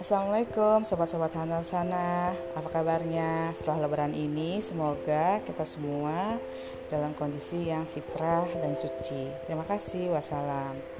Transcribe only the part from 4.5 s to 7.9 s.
Semoga kita semua dalam kondisi yang